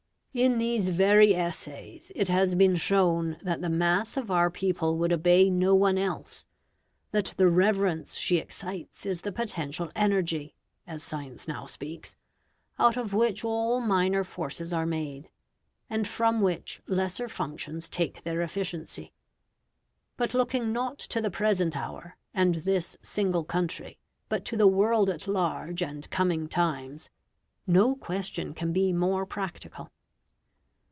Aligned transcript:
In 0.33 0.59
these 0.59 0.87
very 0.87 1.35
essays 1.35 2.09
it 2.15 2.29
has 2.29 2.55
been 2.55 2.77
shown 2.77 3.35
that 3.43 3.59
the 3.59 3.67
mass 3.67 4.15
of 4.15 4.31
our 4.31 4.49
people 4.49 4.97
would 4.97 5.11
obey 5.11 5.49
no 5.49 5.75
one 5.75 5.97
else, 5.97 6.45
that 7.11 7.33
the 7.35 7.49
reverence 7.49 8.15
she 8.15 8.37
excites 8.37 9.05
is 9.05 9.23
the 9.23 9.33
potential 9.33 9.91
energy 9.93 10.55
as 10.87 11.03
science 11.03 11.49
now 11.49 11.65
speaks 11.65 12.15
out 12.79 12.95
of 12.95 13.13
which 13.13 13.43
all 13.43 13.81
minor 13.81 14.23
forces 14.23 14.71
are 14.71 14.85
made, 14.85 15.29
and 15.89 16.07
from 16.07 16.39
which 16.39 16.81
lesser 16.87 17.27
functions 17.27 17.89
take 17.89 18.23
their 18.23 18.41
efficiency. 18.41 19.11
But 20.15 20.33
looking 20.33 20.71
not 20.71 20.97
to 20.99 21.19
the 21.19 21.29
present 21.29 21.75
hour, 21.75 22.15
and 22.33 22.55
this 22.55 22.95
single 23.01 23.43
country, 23.43 23.97
but 24.29 24.45
to 24.45 24.55
the 24.55 24.65
world 24.65 25.09
at 25.09 25.27
large 25.27 25.83
and 25.83 26.09
coming 26.09 26.47
times, 26.47 27.09
no 27.67 27.95
question 27.95 28.53
can 28.53 28.71
be 28.71 28.93
more 28.93 29.25
practical. 29.25 29.91